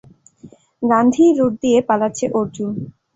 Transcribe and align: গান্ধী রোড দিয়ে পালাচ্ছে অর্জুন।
গান্ধী 0.81 1.25
রোড 1.37 1.53
দিয়ে 1.63 1.79
পালাচ্ছে 1.89 2.25
অর্জুন। 2.39 2.71